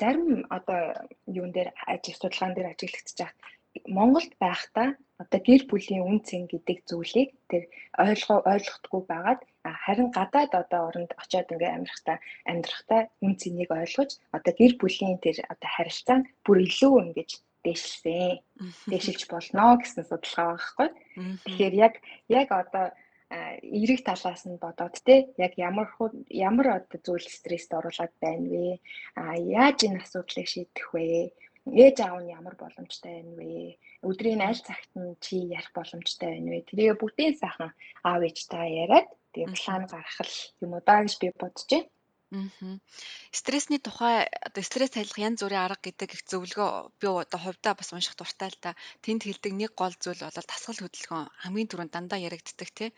зарим 0.00 0.46
одоо 0.50 0.80
юун 1.26 1.50
дээр 1.54 1.70
ажил 1.86 2.14
судалгаан 2.18 2.54
дээр 2.54 2.70
ажиглагдчих 2.70 3.30
Монголд 3.96 4.32
байхдаа 4.44 4.88
одоо 5.22 5.40
гэр 5.48 5.62
бүлийн 5.70 6.06
үн 6.10 6.18
цэн 6.28 6.42
гэдэг 6.52 6.78
зүйлийг 6.88 7.30
тэр 7.50 7.64
ойлгоо 8.06 8.38
ойлгохдгүй 8.52 9.02
байгаад 9.10 9.40
харин 9.84 10.08
гадаад 10.16 10.52
одоо 10.62 10.80
оронд 10.88 11.10
очиод 11.22 11.52
ингээ 11.54 11.76
амьдрахтаа 11.76 12.16
амьдрахтаа 12.50 13.00
үн 13.24 13.34
цэнийг 13.40 13.70
ойлгож 13.80 14.10
одоо 14.36 14.52
гэр 14.60 14.72
бүлийн 14.80 15.16
тэр 15.24 15.36
одоо 15.52 15.70
харилцаа 15.76 16.18
бүр 16.44 16.58
илүү 16.66 16.94
ингэж 17.02 17.30
дээшилсэн. 17.64 18.44
Дээшилж 18.90 19.22
болно 19.32 19.80
гэсэн 19.80 20.04
судалгаа 20.04 20.46
байхгүй. 20.52 20.88
Тэгэхээр 21.44 21.74
яг 21.86 21.94
яг 22.28 22.48
одоо 22.52 22.86
эрэг 23.32 24.00
талаас 24.04 24.42
нь 24.46 24.60
бодоод 24.62 24.94
те 25.06 25.32
яг 25.44 25.52
ямар 25.56 25.88
ямар 26.28 26.66
одоо 26.78 26.98
зүйл 27.06 27.26
стресст 27.26 27.72
оруулаад 27.72 28.12
байна 28.20 28.46
вэ? 28.52 28.78
А 29.16 29.34
яаж 29.34 29.78
энэ 29.88 30.04
асуудлыг 30.04 30.46
шийдэх 30.46 30.86
вэ? 30.92 31.32
Ээж 31.66 31.96
аав 32.00 32.20
нь 32.20 32.34
ямар 32.38 32.54
боломжтой 32.60 33.12
байна 33.16 33.32
вэ? 33.38 33.78
Өдрийн 34.08 34.42
аль 34.48 34.64
цагт 34.68 34.90
нь 35.00 35.16
чи 35.24 35.36
ярих 35.56 35.70
боломжтой 35.76 36.28
байна 36.32 36.50
вэ? 36.52 36.68
Тэрийг 36.68 37.00
бүгдийн 37.00 37.34
сайхан 37.40 37.72
аав 38.08 38.20
ээжтэй 38.28 38.68
яриад 38.82 39.08
тэгээ 39.32 39.56
план 39.56 39.82
гаргах 39.92 40.32
юм 40.64 40.70
уу 40.76 40.82
даа 40.88 41.00
гэж 41.02 41.14
би 41.20 41.28
бодож 41.40 41.68
байна. 41.72 41.88
Аа. 42.34 42.78
Стрессний 43.38 43.78
тухай 43.86 44.26
одоо 44.46 44.62
стресс 44.66 44.94
тайлах 44.94 45.18
янз 45.28 45.38
бүрийн 45.42 45.64
арга 45.66 45.86
гэдэг 45.86 46.10
их 46.14 46.22
зөвлөгөө 46.30 46.70
би 47.00 47.06
одоо 47.22 47.40
хувьдаа 47.42 47.74
бас 47.78 47.88
унших 47.94 48.18
дуртай 48.18 48.50
л 48.50 48.58
да. 48.64 48.70
Тэнд 49.04 49.22
хэлдэг 49.24 49.52
нэг 49.54 49.72
гол 49.80 49.94
зүйл 50.02 50.22
бол 50.26 50.50
тасгал 50.50 50.80
хөдөлгөөн 50.82 51.30
хамгийн 51.42 51.70
түрүүнд 51.70 51.94
дандаа 51.94 52.18
яригддаг 52.26 52.70
тий. 52.74 52.90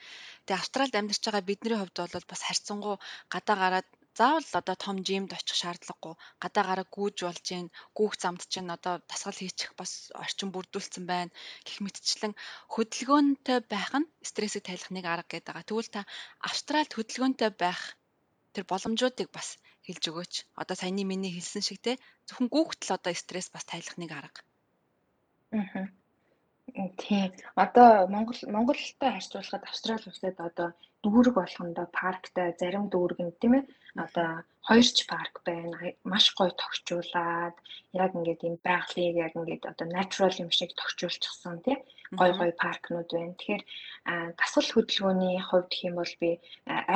Тэгээ 0.47 0.61
Австралид 0.61 0.97
амьдарч 0.97 1.23
байгаа 1.25 1.45
бидний 1.49 1.77
хувьд 1.77 1.97
бол 2.01 2.31
бас 2.33 2.43
харьцангуй 2.49 2.97
гадаа 3.35 3.57
гараад 3.63 3.89
заавал 4.19 4.49
одоо 4.61 4.77
том 4.85 4.97
жимд 5.07 5.31
очих 5.37 5.57
шаардлагагүй 5.61 6.15
гадаагаараа 6.43 6.87
гүйж 6.97 7.17
болж 7.27 7.45
гин 7.51 7.67
гүүх 7.97 8.15
замд 8.23 8.43
чинь 8.53 8.75
одоо 8.77 8.95
дасгал 9.11 9.39
хийчих 9.41 9.71
бас 9.81 9.93
орчин 10.23 10.49
бүрдүүлсэн 10.55 11.05
байна 11.13 11.33
гэх 11.67 11.77
мэтчлэн 11.85 12.33
хөдөлгөөнтэй 12.73 13.59
байх 13.73 13.93
нь 14.01 14.11
стрессийг 14.29 14.65
тайлах 14.67 14.91
нэг 14.97 15.05
арга 15.05 15.31
гэдэг 15.33 15.53
байгаа. 15.53 15.69
Тэгвэл 15.69 15.95
та 15.95 16.03
Австральд 16.49 16.93
хөдөлгөөнтэй 16.95 17.51
байх 17.63 17.83
тэр 18.55 18.65
боломжуудыг 18.71 19.29
бас 19.37 19.49
хэлж 19.87 20.05
өгөөч. 20.11 20.35
Одоо 20.61 20.77
саяны 20.81 21.05
миний 21.05 21.33
хэлсэн 21.35 21.63
шиг 21.65 21.79
те 21.85 21.93
зөвхөн 22.27 22.49
гүүхтэл 22.55 22.97
одоо 22.97 23.13
стресс 23.13 23.49
бас 23.55 23.65
тайлах 23.69 23.97
нэг 24.01 24.11
арга. 24.17 24.41
Аа. 25.53 25.87
Тийм. 26.77 27.33
Одоо 27.55 28.07
Монгол 28.15 28.37
Монголтой 28.55 29.11
харьцуулахад 29.13 29.65
Австрали 29.65 30.09
улсад 30.09 30.37
одоо 30.49 30.69
дүүрэг 31.03 31.35
болгондоо 31.41 31.87
парктай 31.99 32.49
зарим 32.61 32.85
дүүрэг 32.93 33.21
нь 33.25 33.39
тийм 33.41 33.53
ээ 33.59 33.65
одоо 34.05 34.29
хоёрч 34.69 34.97
парк 35.13 35.35
байна. 35.49 35.73
Маш 36.13 36.25
гоё 36.37 36.53
тогтчуулаад 36.63 37.57
яг 38.05 38.11
ингээд 38.19 38.47
юм 38.49 38.57
байгалыг 38.69 39.17
яг 39.27 39.33
ингээд 39.39 39.65
одоо 39.73 39.87
natural 39.97 40.35
юм 40.45 40.51
шиг 40.59 40.71
тогтчуулчихсан 40.77 41.57
тийм 41.65 41.79
гой 42.19 42.31
гой 42.39 42.51
паркнууд 42.63 43.09
байна. 43.13 43.37
Тэгэхээр 43.39 43.63
дасгал 44.39 44.69
хөдөлгөөний 44.73 45.37
хувьд 45.49 45.73
юм 45.89 45.95
бол 46.01 46.15
би 46.21 46.31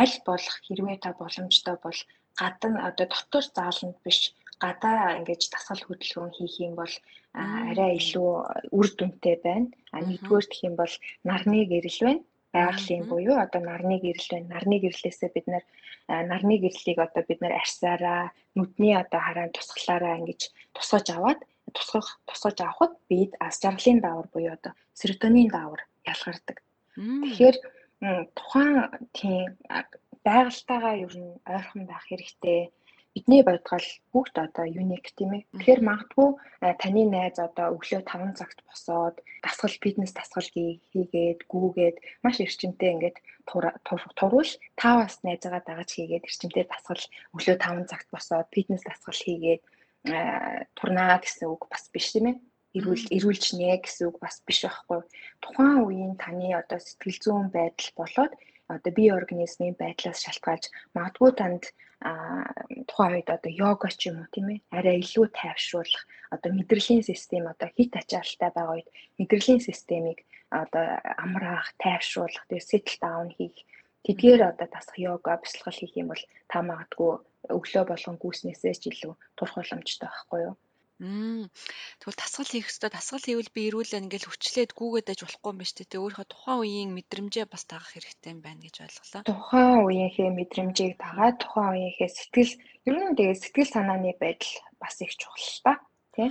аль 0.03 0.17
болох 0.29 0.57
хэрвээ 0.67 0.99
та 1.01 1.11
боломжтой 1.21 1.77
бол 1.85 1.99
гадна 2.41 2.79
одоо 2.89 3.07
дотор 3.09 3.45
зааланд 3.57 3.97
биш 4.05 4.21
гадаа 4.65 5.17
ингэж 5.19 5.43
дасгал 5.49 5.83
хөдөлгөөн 5.85 6.33
хийх 6.37 6.55
юм 6.69 6.75
бол 6.81 6.95
арай 7.35 7.97
илүү 8.01 8.31
үр 8.79 8.89
дүнтэй 8.99 9.37
байна. 9.45 9.69
А 9.95 10.03
нэгдүгээр 10.03 10.47
гэх 10.51 10.67
юм 10.69 10.75
бол 10.81 10.95
нарны 11.25 11.67
гэрэл 11.71 12.01
байна 12.07 12.23
байгалийн 12.53 13.07
буюу 13.07 13.39
одоо 13.39 13.63
нарны 13.63 13.97
гэрэл 14.03 14.29
байна. 14.31 14.53
Нарны 14.55 14.77
гэрлээсээ 14.83 15.31
бид 15.35 15.47
нар 15.47 15.65
нарны 16.11 16.59
гэрлийг 16.59 16.99
одоо 16.99 17.23
бид 17.29 17.41
нар 17.41 17.55
арьсаараа 17.63 18.35
нүдний 18.59 18.95
одоо 18.99 19.21
хараанд 19.23 19.55
тусгалаараа 19.55 20.19
ингэж 20.19 20.51
тусгаж 20.75 21.07
аваад 21.15 21.41
тусгах 21.77 22.19
тусгаж 22.27 22.59
авахд 22.61 22.95
бид 23.09 23.33
ас 23.39 23.63
жаргалын 23.63 24.01
даавар 24.03 24.27
буюу 24.35 24.53
одоо 24.59 24.73
серотонин 24.99 25.49
даавар 25.55 25.87
ялгардаг. 26.03 26.59
Тэгэхээр 26.99 27.57
тухайн 28.35 28.77
тийм 29.15 29.55
байгальтайгаа 30.27 30.95
ер 31.07 31.15
нь 31.15 31.39
ойрхон 31.47 31.83
байх 31.87 32.05
хэрэгтэй 32.11 32.61
бидний 33.15 33.43
бодгол 33.43 33.87
бүгд 34.13 34.35
одоо 34.39 34.67
юник 34.67 35.11
тийм 35.19 35.31
ээ. 35.35 35.47
Тэгэхээр 35.59 35.83
магадгүй 35.83 36.31
таны 36.83 37.03
найз 37.11 37.37
одоо 37.43 37.75
өглөө 37.75 38.03
5 38.07 38.39
цагт 38.39 38.59
босоод 38.69 39.17
дасгал 39.43 39.75
фитнес 39.83 40.13
дасгал 40.15 40.47
хийгээд 40.55 41.41
гүүгээд 41.51 41.97
маш 42.23 42.37
эрчимтэй 42.45 42.91
ингээд 42.95 43.17
турвал 43.47 44.51
та 44.79 44.89
бас 45.03 45.15
найзаагаа 45.27 45.63
дагаж 45.67 45.91
хийгээд 45.95 46.27
эрчимтэй 46.29 46.65
дасгал 46.71 47.03
өглөө 47.35 47.57
5 47.59 47.91
цагт 47.91 48.09
босоод 48.15 48.47
фитнес 48.55 48.83
дасгал 48.87 49.19
хийгээд 49.19 49.63
турнаа 50.79 51.19
гэсэн 51.19 51.51
үг 51.51 51.67
бас 51.67 51.91
биш 51.93 52.15
тийм 52.15 52.27
ээ 52.31 52.37
эрүүл 52.79 53.05
эрүүлж 53.17 53.45
нэ 53.59 53.83
гэсэн 53.83 54.07
үг 54.09 54.17
бас 54.23 54.39
биш 54.47 54.63
байхгүй. 54.63 55.03
Тухайн 55.43 55.83
үеийн 55.83 56.15
таны 56.23 56.55
одоо 56.55 56.79
сэтгэл 56.79 57.19
зүйн 57.19 57.47
байдал 57.51 57.91
болоод 57.99 58.33
одоо 58.71 58.93
бие 58.95 59.11
организмын 59.19 59.75
байдлаас 59.75 60.23
шалтгаалж 60.23 60.65
магадгүй 60.95 61.31
танд 61.35 61.65
тухайн 62.01 63.15
үед 63.21 63.29
одоо 63.37 63.53
йога 63.63 63.89
ч 63.93 64.09
юм 64.09 64.17
уу 64.25 64.33
тийм 64.33 64.47
ээ 64.55 64.61
арай 64.77 64.97
илүү 65.05 65.27
тайвшруулах 65.37 66.03
одоо 66.35 66.51
мэдрэлийн 66.57 67.03
систем 67.05 67.45
одоо 67.53 67.69
хит 67.77 67.93
ачаалттай 68.01 68.51
байгаа 68.57 68.77
үед 68.81 68.89
мэдрэлийн 69.21 69.61
системийг 69.69 70.19
одоо 70.51 70.99
амраах, 71.25 71.69
тайвшруулах, 71.79 72.45
тэгээ 72.49 72.69
settle 72.71 72.99
down 73.05 73.29
хийх 73.37 73.57
тэдгээр 74.05 74.41
одоо 74.51 74.67
тасах 74.67 74.97
йога, 74.99 75.39
бясалгал 75.39 75.79
хийх 75.79 75.95
юм 75.95 76.09
бол 76.11 76.23
та 76.51 76.59
магадгүй 76.65 77.13
өглөө 77.57 77.85
болгон 77.87 78.17
гүйснээсээ 78.19 78.75
ч 78.81 78.83
илүү 78.91 79.13
турах 79.37 79.55
боломжтой 79.61 80.09
байхгүй 80.09 80.41
юу? 80.49 80.55
Мм. 81.01 81.49
Тэгвэл 81.97 82.21
дасгал 82.21 82.45
хийх 82.53 82.69
ёстой. 82.69 82.93
Дасгал 82.93 83.25
хийвэл 83.25 83.55
би 83.57 83.73
эрүүлээ 83.73 84.05
ингээл 84.05 84.29
хүчлээд 84.29 84.77
гүүгээд 84.77 85.09
байж 85.09 85.21
болохгүй 85.25 85.51
юм 85.53 85.61
шүү 85.65 85.77
дээ. 85.81 85.93
Тэг 85.97 86.03
өөрийнхөө 86.05 86.29
тухайн 86.29 86.61
үеийн 86.61 86.91
мэдрэмжээ 86.93 87.47
бас 87.49 87.65
дагах 87.65 87.91
хэрэгтэй 87.97 88.31
юм 88.37 88.41
байна 88.45 88.61
гэж 88.69 88.77
ойлголоо. 88.85 89.23
Тухайн 89.25 89.81
үеийнхээ 89.89 90.31
мэдрэмжийг 90.37 90.95
дагаад 91.01 91.37
тухайн 91.41 91.73
үеийнхээ 91.73 92.11
сэтгэл 92.13 92.53
ер 92.89 92.97
нь 93.01 93.17
тэгээ 93.17 93.41
сэтгэл 93.41 93.73
санааны 93.73 94.13
байдал 94.21 94.53
бас 94.77 94.95
их 95.01 95.13
чухал 95.17 95.57
та. 95.65 95.73
Тий. 96.15 96.29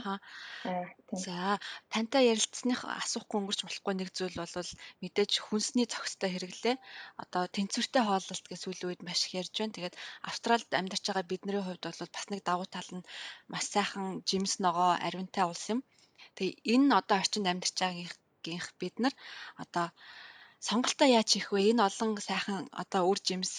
За 1.23 1.59
тантай 1.93 2.23
ярилцсаных 2.31 2.81
асуухгүй 2.85 3.37
өнгөрч 3.39 3.61
болохгүй 3.65 3.93
нэг 3.97 4.09
зүйл 4.17 4.37
бол 4.39 4.71
мэдээж 5.01 5.31
хүнсний 5.45 5.87
цогцтой 5.89 6.29
хэрэглээ. 6.31 6.75
Одоо 7.23 7.43
тэнцвэртэй 7.55 8.03
хооллолт 8.05 8.45
гэсэн 8.47 8.63
сүүлийн 8.63 8.89
үед 8.89 9.01
маш 9.07 9.19
их 9.25 9.37
ярьж 9.41 9.53
байна. 9.57 9.75
Тэгээд 9.75 9.95
Австралид 10.29 10.71
амьдарч 10.79 11.03
байгаа 11.07 11.25
бидний 11.31 11.61
хувьд 11.63 11.83
бол 11.85 12.13
бас 12.15 12.25
нэг 12.31 12.41
давуу 12.45 12.67
тал 12.69 12.89
нь 12.97 13.07
маш 13.51 13.65
сайхан 13.73 14.05
жимс 14.29 14.53
ногоо 14.63 14.91
ариунтай 15.05 15.45
улс 15.47 15.65
юм. 15.73 15.79
Тэгээ 16.35 16.59
энэ 16.73 16.93
одоо 16.99 17.17
орчинд 17.21 17.47
амьдарч 17.51 17.75
байгаагийнх 17.79 18.69
бид 18.81 18.95
нар 19.03 19.13
одоо 19.63 19.87
сонголтоо 20.67 21.07
яаж 21.17 21.29
хийх 21.31 21.49
вэ? 21.51 21.71
Энэ 21.71 21.85
олон 21.87 22.09
сайхан 22.29 22.67
одоо 22.81 23.01
үр 23.09 23.19
жимс 23.27 23.53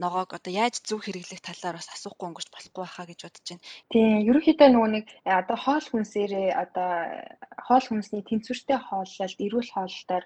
ногоог 0.00 0.32
одоо 0.32 0.52
яаж 0.52 0.80
зөв 0.88 1.04
хэрэглэх 1.04 1.44
талаар 1.44 1.76
бас 1.76 1.88
асуухгүй 1.92 2.26
өнгөрч 2.28 2.48
болохгүй 2.50 2.82
байхаа 2.82 3.06
гэж 3.06 3.20
бодож 3.22 3.46
байна. 3.52 3.64
Тийм, 3.92 4.08
ерөнхийдөө 4.28 4.68
нөгөө 4.72 4.90
нэг 4.96 5.04
э, 5.12 5.30
одоо 5.40 5.56
хоол 5.64 5.86
хүнсээрээ 5.88 6.48
одоо 6.64 6.90
хоол 7.66 7.86
хүнсний 7.86 8.22
тэнцвэртэй 8.24 8.78
хооллолт, 8.80 9.38
эрүүл 9.44 9.70
хооллолтоор 9.74 10.24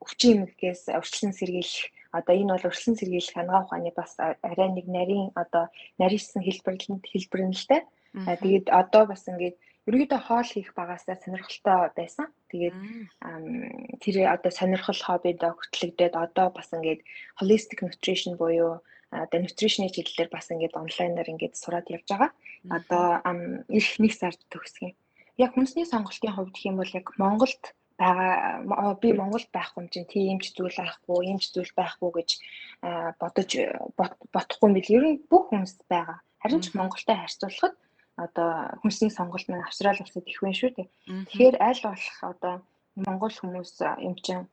өвчин 0.00 0.48
эмгээс 0.48 0.82
өрчлөн 0.98 1.32
сэргийлэх 1.36 1.92
одоо 2.18 2.34
энэ 2.34 2.52
бол 2.54 2.68
өрчлөн 2.70 2.96
сэргийлэх 2.96 3.34
хангаа 3.36 3.60
ухааны 3.64 3.92
бас 3.92 4.12
арай 4.20 4.68
нэг 4.72 4.86
нарийн 4.88 5.28
одоо 5.42 5.64
нарийнсан 6.00 6.42
хэлбэрлэлт 6.44 7.04
хэлбэр 7.04 7.42
нь 7.46 7.56
л 7.60 7.66
дээ. 7.68 7.82
Тэгээд 8.40 8.66
одоо 8.72 9.04
бас 9.10 9.28
ингээд 9.28 9.56
ерөөдөө 9.86 10.20
хоол 10.26 10.48
хийх 10.50 10.74
багасаа 10.74 11.16
сонирхолтой 11.22 11.94
байсан. 11.94 12.26
Тэгээд 12.50 12.76
тэр 14.02 14.16
одоо 14.34 14.50
сонирхол 14.50 14.98
хоббид 14.98 15.40
өгтлөгдөд 15.46 16.14
одоо 16.18 16.50
бас 16.50 16.68
ингээд 16.74 17.06
holistic 17.38 17.78
nutrition 17.86 18.34
буюу 18.34 18.82
одоо 19.10 19.38
nutrition-ийн 19.40 19.94
чиглэлээр 19.94 20.30
бас 20.34 20.50
ингээд 20.50 20.74
онлайнаар 20.74 21.30
ингээд 21.30 21.54
сураад 21.54 21.86
явж 21.86 22.06
байгаа. 22.10 22.30
Одоо 22.76 23.04
эх 23.70 23.88
нэг 24.02 24.12
сард 24.18 24.40
төгсгөө. 24.50 24.90
Яг 25.38 25.54
хүнсний 25.54 25.86
сонголтын 25.86 26.34
хувьд 26.34 26.54
гэх 26.54 26.66
юм 26.66 26.82
бол 26.82 26.90
яг 26.90 27.06
Монголд 27.22 27.62
байгаа 27.96 28.98
би 29.00 29.08
Монголд 29.14 29.48
байхгүй 29.54 29.80
юм 29.86 29.88
чинь 29.88 30.10
тийм 30.10 30.38
ч 30.42 30.52
зүйл 30.52 30.74
байхгүй, 30.74 31.30
ийм 31.30 31.38
ч 31.38 31.54
зүйл 31.54 31.72
байхгүй 31.78 32.10
гэж 32.18 32.30
бодож 33.20 33.50
бодохгүй 34.34 34.66
юм 34.66 34.74
бил. 34.74 34.94
Ер 34.98 35.04
нь 35.06 35.22
бүх 35.30 35.48
хүнс 35.48 35.78
байгаа. 35.88 36.18
Харин 36.42 36.60
ч 36.60 36.74
Монголтой 36.74 37.16
харьцуулахад 37.16 37.74
одоо 38.24 38.50
хүнсний 38.80 39.12
сонголт 39.12 39.46
маань 39.48 39.66
Австрали 39.68 40.00
улсад 40.02 40.24
их 40.26 40.40
байна 40.40 40.56
шүү 40.56 40.70
дээ. 40.76 40.88
Тэгэхээр 41.28 41.56
аль 41.68 41.82
болох 41.84 42.18
одоо 42.32 42.54
Монгол 42.96 43.34
хүмүүс 43.36 43.72
юм 44.08 44.14
чинь 44.24 44.44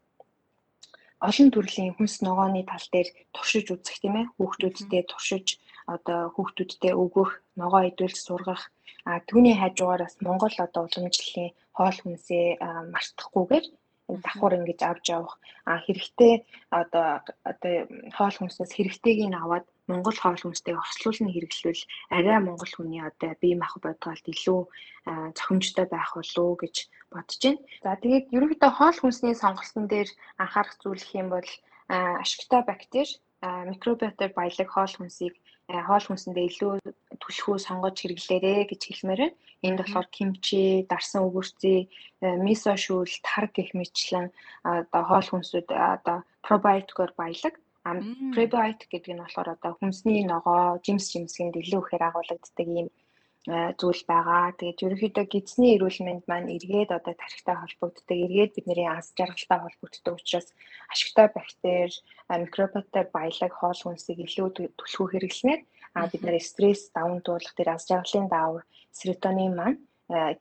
олон 1.27 1.49
төрлийн 1.55 1.95
хүнс 1.95 2.15
ногооны 2.27 2.61
тал 2.67 2.87
дээр 2.91 3.07
туршиж 3.35 3.71
үзэх 3.71 3.97
тийм 4.03 4.15
ээ 4.19 4.31
хүүхдүүдтэй 4.35 5.03
туршиж 5.07 5.47
одоо 5.87 6.19
хүүхдүүдтэй 6.35 6.93
өгөх 7.03 7.31
ногоо 7.55 7.81
идүүлж 7.89 8.17
сургах 8.19 8.63
а 9.07 9.19
түүний 9.27 9.55
хажуугаар 9.59 10.03
бас 10.03 10.15
Монгол 10.25 10.55
одоо 10.65 10.81
уламжлалын 10.87 11.55
хоол 11.77 11.97
хүнсээ 12.03 12.45
мартахгүйгээр 12.93 13.65
давхар 14.23 14.53
ингэж 14.59 14.79
авч 14.83 15.05
явах. 15.15 15.35
А 15.65 15.79
хэрэгтэй 15.85 16.33
одоо 16.69 17.07
одоо 17.43 17.73
хоол 18.15 18.35
хүнснээс 18.37 18.71
хэрэгтэйг 18.75 19.19
нь 19.27 19.39
аваад 19.43 19.65
Монгол 19.89 20.17
хоол 20.19 20.41
хүнстэйг 20.41 20.77
хослуулна 20.79 21.29
хэрэглүүл 21.33 21.81
арай 22.15 22.39
монгол 22.39 22.71
хүний 22.73 23.01
одоо 23.03 23.31
бие 23.41 23.55
мах 23.59 23.75
бодгалд 23.83 24.25
илүү 24.33 24.61
зохимжтой 25.37 25.85
байх 25.91 26.11
болов 26.15 26.51
гэж 26.63 26.75
бодож 27.11 27.41
байна. 27.43 27.59
За 27.83 27.99
тэгээд 27.99 28.31
ерөнхийдөө 28.35 28.71
хоол 28.79 28.97
хүнсний 28.99 29.35
сонголтын 29.35 29.85
дээр 29.91 30.09
анхаарах 30.39 30.75
зүйл 30.79 31.07
юм 31.19 31.27
бол 31.35 31.49
ашигтай 32.23 32.61
бактери 32.63 33.19
микробиотоор 33.43 34.31
баялаг 34.39 34.69
хоол 34.71 34.93
хүнсийг 34.95 35.35
хоол 35.87 36.05
хүнсэндээ 36.07 36.45
илүү 36.47 36.73
түлхүү 37.23 37.55
сонгож 37.59 37.95
хэрэглээрэй 37.99 38.67
гэж 38.71 38.81
хэлмээр 38.87 39.21
байна. 39.23 39.37
Энд 39.63 39.79
болохоор 39.79 40.07
кимчи, 40.11 40.83
дарсан 40.91 41.23
өгөрцөө, 41.27 41.79
мисо 42.43 42.75
шүүл, 42.83 43.13
тар 43.27 43.47
гэх 43.55 43.71
мэтлэн 43.71 44.27
одоо 44.63 45.03
хоол 45.07 45.27
хүнсүүд 45.31 45.67
одоо 45.71 46.17
пробиотикоор 46.43 47.11
баялаг 47.15 47.55
Prebiotic 47.83 48.87
гэдэг 48.87 49.11
нь 49.11 49.23
болохоор 49.23 49.49
одоо 49.59 49.71
хүнсний 49.75 50.23
ногоо, 50.23 50.79
жимс 50.85 51.11
жимсгэнд 51.11 51.59
илүү 51.59 51.81
ихээр 51.83 52.03
агуулгаддаг 52.07 52.67
ийм 52.67 52.87
зүйл 53.43 54.03
байгаа. 54.07 54.55
Тэгээд 54.55 54.83
ерөнхийдөө 54.87 55.25
гидсний 55.27 55.75
эрүүл 55.75 55.99
мэнд 56.07 56.23
маань 56.31 56.47
эргээд 56.55 56.95
одоо 56.95 57.11
тархитай 57.11 57.55
холбогддог. 57.59 58.07
Эргээд 58.07 58.55
бидний 58.55 58.87
анс 58.87 59.11
жаргалтай 59.19 59.59
холбогддог 59.59 60.15
учраас 60.15 60.47
ашигтай 60.87 61.27
бактери, 61.27 61.91
микробиоттой 62.31 63.03
баялаг 63.11 63.51
хоол 63.51 63.79
хүнсийг 63.83 64.19
илүү 64.23 64.47
түлхүү 64.79 65.07
хэрэглэнээр 65.11 65.61
а 65.99 66.07
бид 66.07 66.23
нар 66.23 66.39
стресс 66.39 66.87
даван 66.95 67.19
туулах 67.19 67.51
тэр 67.55 67.75
анс 67.75 67.83
жаргалын 67.91 68.31
даавар 68.31 68.63
серотонин 68.95 69.53
маань 69.59 69.79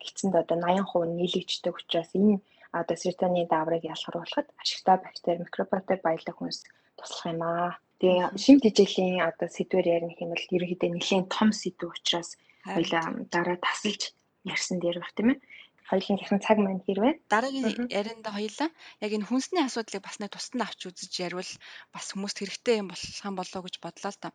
гидсэнд 0.03 0.35
одоо 0.38 0.57
80% 0.62 1.19
нийлэгддэг 1.19 1.75
учраас 1.75 2.11
энэ 2.14 2.38
одоо 2.71 2.97
серотонин 2.97 3.51
дааврыг 3.51 3.83
ялгаруулахад 3.83 4.49
ашигтай 4.62 4.97
бактери, 5.03 5.43
микробиоттой 5.43 5.99
баялаг 6.07 6.37
хүнс 6.38 6.62
туслах 7.03 7.27
юм 7.35 7.43
аа. 7.43 7.71
Тэгээ 8.01 8.35
шим 8.43 8.57
жижиглийн 8.62 9.27
одоо 9.31 9.49
сэдвэр 9.51 9.87
ярих 9.97 10.19
юм 10.23 10.31
бол 10.33 10.51
ерөнхийдөө 10.55 10.91
нэлийн 10.91 11.25
том 11.35 11.49
сэдв 11.61 11.91
учраас 11.91 12.31
хоёлаа 12.75 13.05
дараа 13.35 13.59
тасалж 13.67 14.03
ярьсан 14.53 14.79
дээр 14.81 14.99
баг 15.03 15.12
тийм 15.15 15.29
ээ. 15.33 15.38
Хоёулынхын 15.91 16.41
цаг 16.47 16.57
маань 16.62 16.83
хэрвээ? 16.87 17.15
Дараагийн 17.33 17.67
ярианда 17.99 18.31
хоёлаа. 18.33 18.71
Яг 19.05 19.11
энэ 19.12 19.29
хүнсний 19.29 19.65
асуудлыг 19.65 20.03
бас 20.05 20.17
нэг 20.19 20.31
тусад 20.33 20.55
нь 20.57 20.65
авч 20.67 20.81
үзэж 20.88 21.12
ярил. 21.27 21.53
Бас 21.95 22.07
хүмүүст 22.11 22.38
хэрэгтэй 22.41 22.81
юм 22.81 22.88
болох 22.91 23.12
болоо 23.38 23.61
гэж 23.67 23.77
бодлоо 23.85 24.12
л 24.15 24.23
та. 24.23 24.29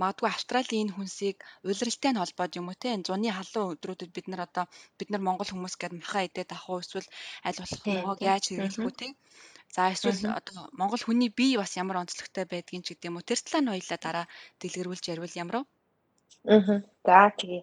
Магадгүй 0.00 0.28
Австралийн 0.30 0.82
энэ 0.84 0.96
хүнсийг 0.96 1.36
улиралтай 1.64 2.10
нь 2.12 2.20
холбоод 2.20 2.52
юм 2.60 2.68
уу 2.68 2.76
те? 2.82 2.92
Энэ 2.92 3.06
зуны 3.08 3.30
халуун 3.32 3.72
өдрүүдэд 3.74 4.10
бид 4.12 4.26
нар 4.28 4.42
одоо 4.46 4.64
бид 4.98 5.08
нар 5.10 5.22
монгол 5.24 5.48
хүмүүс 5.50 5.74
гэдэг 5.80 5.98
махаа 5.98 6.22
идээд 6.28 6.50
авах 6.52 6.68
уу 6.68 6.82
эсвэл 6.84 7.08
аль 7.46 7.60
болох 7.62 7.82
ногоог 7.88 8.20
яаж 8.30 8.44
хэрэглэх 8.46 8.86
үү 8.86 8.94
те 9.00 9.08
За 9.74 9.92
эсвэл 9.92 10.32
одоо 10.32 10.68
Монгол 10.72 11.02
хүний 11.04 11.28
бие 11.28 11.58
бас 11.60 11.76
ямар 11.76 12.00
онцлогтой 12.02 12.44
байдгийг 12.48 12.84
ч 12.84 12.96
гэдэм 12.96 13.20
үү. 13.20 13.28
Тэр 13.28 13.40
талаа 13.44 13.62
нь 13.62 13.72
хоёлаа 13.72 13.98
дараа 14.00 14.26
дэлгэрүүлж 14.60 15.04
ярил 15.12 15.40
ямар 15.42 15.56
вэ? 15.60 15.64
Аа. 16.48 16.80
За 17.04 17.32
тэгээ. 17.36 17.62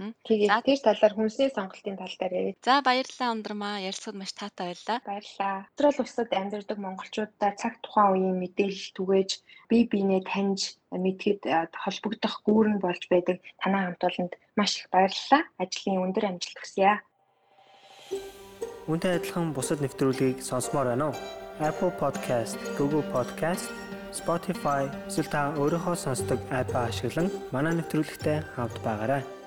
Аа. 0.00 0.12
Тэгээ 0.24 0.48
тэр 0.64 0.80
талаар 0.80 1.14
хүнсний 1.16 1.50
сонголтын 1.50 1.96
тал 1.98 2.16
дээр 2.16 2.32
яриа. 2.32 2.54
За 2.62 2.80
баярлалаа 2.80 3.34
ундрмаа. 3.34 3.82
Ярилцсад 3.82 4.16
маш 4.16 4.32
таатай 4.32 4.72
байлаа. 4.72 4.98
Баярлалаа. 5.04 5.56
Австрали 5.68 6.00
улсад 6.00 6.30
амьдардаг 6.32 6.78
монголчуудаа 6.78 7.52
цаг 7.60 7.74
тухайн 7.84 8.14
үеийн 8.14 8.38
мэдээлэл 8.40 8.94
түгээж 8.96 9.30
бие 9.68 9.84
биенээ 9.90 10.22
таньж 10.28 10.78
мэдхэд 10.92 11.42
холбогдох 11.72 12.34
гүүрэн 12.46 12.78
болж 12.80 13.02
байдаг 13.12 13.42
танаа 13.60 13.90
хамт 13.90 14.02
олонд 14.08 14.32
маш 14.56 14.72
их 14.80 14.86
баярлалаа. 14.94 15.42
Ажлын 15.58 16.04
өндөр 16.06 16.24
амжилт 16.30 16.58
хүсье. 16.62 17.02
Үүнтэй 18.86 19.18
адилхан 19.18 19.50
бусад 19.56 19.82
нэвтрүүлгийг 19.82 20.38
сонсомоор 20.40 20.94
байна 20.94 21.10
уу? 21.10 21.41
Apple 21.62 21.92
Podcast, 22.02 22.58
Google 22.78 23.04
Podcast, 23.14 23.70
Spotify 24.12 24.90
эсвэл 25.08 25.30
та 25.32 25.40
өөрийнхөө 25.56 25.96
сонсдог 25.96 26.40
апп 26.50 26.74
ашиглан 26.76 27.30
манай 27.54 27.78
нэвтрүүлэгтэй 27.78 28.42
хавд 28.56 28.76
байгаарай. 28.84 29.41